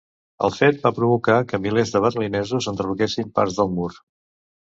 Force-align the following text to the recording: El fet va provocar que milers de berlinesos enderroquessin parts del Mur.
El 0.45 0.53
fet 0.59 0.79
va 0.85 0.91
provocar 0.99 1.35
que 1.51 1.59
milers 1.65 1.91
de 1.95 2.01
berlinesos 2.05 2.69
enderroquessin 2.73 3.31
parts 3.39 3.59
del 3.61 3.73
Mur. 3.77 3.91